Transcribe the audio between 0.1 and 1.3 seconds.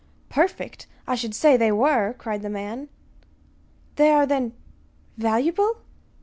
"Perfect! I